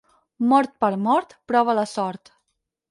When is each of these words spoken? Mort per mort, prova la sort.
Mort 0.53 0.73
per 0.85 0.91
mort, 1.09 1.37
prova 1.53 1.79
la 1.83 1.87
sort. 1.97 2.35